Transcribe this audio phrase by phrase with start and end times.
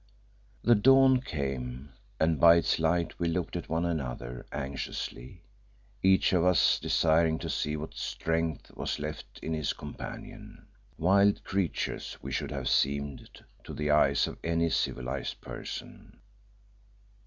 [0.63, 5.43] The dawn came, and by its light we looked at one another anxiously,
[6.01, 10.65] each of us desiring to see what strength was left to his companion.
[10.97, 16.19] Wild creatures we should have seemed to the eyes of any civilized person.